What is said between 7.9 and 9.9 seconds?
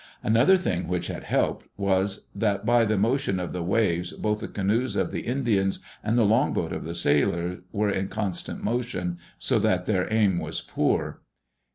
in constant motion, so that